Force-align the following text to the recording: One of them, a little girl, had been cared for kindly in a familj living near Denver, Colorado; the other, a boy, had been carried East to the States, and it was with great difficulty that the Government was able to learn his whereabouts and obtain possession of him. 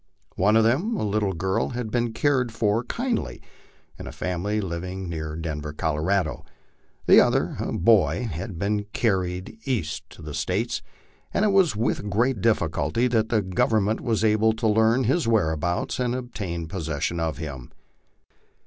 One 0.35 0.55
of 0.57 0.63
them, 0.63 0.97
a 0.97 1.03
little 1.03 1.33
girl, 1.33 1.69
had 1.69 1.91
been 1.91 2.11
cared 2.11 2.51
for 2.51 2.83
kindly 2.83 3.39
in 3.99 4.07
a 4.07 4.11
familj 4.11 4.63
living 4.63 5.07
near 5.07 5.35
Denver, 5.35 5.73
Colorado; 5.73 6.43
the 7.05 7.21
other, 7.21 7.55
a 7.59 7.71
boy, 7.71 8.23
had 8.23 8.57
been 8.57 8.85
carried 8.93 9.59
East 9.63 10.09
to 10.09 10.23
the 10.23 10.33
States, 10.33 10.81
and 11.31 11.45
it 11.45 11.49
was 11.51 11.75
with 11.75 12.09
great 12.09 12.41
difficulty 12.41 13.07
that 13.09 13.29
the 13.29 13.43
Government 13.43 14.01
was 14.01 14.23
able 14.23 14.53
to 14.53 14.67
learn 14.67 15.03
his 15.03 15.27
whereabouts 15.27 15.99
and 15.99 16.15
obtain 16.15 16.67
possession 16.67 17.19
of 17.19 17.37
him. 17.37 17.71